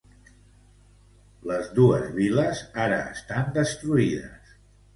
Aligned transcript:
Les 1.51 1.69
dos 1.81 2.09
vil·les 2.17 2.63
ara 2.89 2.99
estan 3.13 3.55
destruïdes. 3.61 4.59